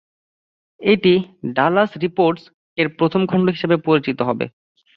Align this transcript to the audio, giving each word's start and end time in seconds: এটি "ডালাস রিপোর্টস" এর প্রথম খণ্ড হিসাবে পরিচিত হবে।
এটি 0.81 1.13
"ডালাস 1.55 1.91
রিপোর্টস" 2.03 2.43
এর 2.77 2.87
প্রথম 2.97 3.21
খণ্ড 3.25 3.47
হিসাবে 3.55 3.75
পরিচিত 3.87 4.19
হবে। 4.27 4.45